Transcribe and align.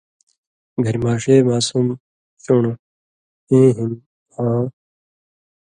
گھریۡماݜے 0.85 1.35
ماسُم 1.47 1.87
(چُن٘ڑ) 2.43 2.63
ایں 3.49 3.69
ہِن 3.77 3.91
آں 4.43 4.63